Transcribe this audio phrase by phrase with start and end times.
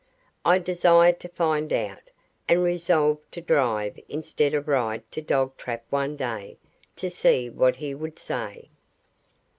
[0.43, 2.09] I desired to find out,
[2.49, 6.57] and resolved to drive instead of ride to Dogtrap one day
[6.95, 8.69] to see what he would say.